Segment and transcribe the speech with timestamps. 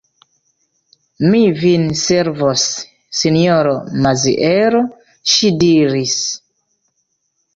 [1.33, 2.63] Mi vin servos,
[3.19, 4.81] sinjoro Maziero,
[5.33, 6.17] ŝi diris.